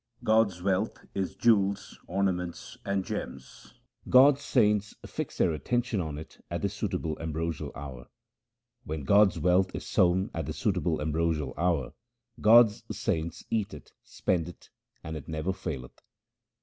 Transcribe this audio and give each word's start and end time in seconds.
2 0.21 0.25
God's 0.25 0.63
wealth 0.63 0.97
is 1.13 1.29
as 1.29 1.35
jewels, 1.35 1.99
ornaments, 2.07 2.75
and 2.83 3.05
gems: 3.05 3.75
God's 4.09 4.41
saints 4.41 4.95
fix 5.05 5.37
their 5.37 5.51
attention 5.51 6.01
on 6.01 6.17
it 6.17 6.43
at 6.49 6.63
the 6.63 6.69
suitable 6.69 7.15
am 7.21 7.31
brosial 7.33 7.71
hour. 7.75 8.07
When 8.83 9.03
God's 9.03 9.37
wealth 9.37 9.75
is 9.75 9.85
sown 9.85 10.31
at 10.33 10.47
the 10.47 10.53
suitable 10.53 10.99
ambrosial 10.99 11.53
hour, 11.55 11.93
God's 12.41 12.83
saints 12.91 13.45
eat 13.51 13.75
it, 13.75 13.91
spend 14.03 14.49
it, 14.49 14.71
and 15.03 15.15
it 15.15 15.27
never 15.27 15.53
faileth. 15.53 16.01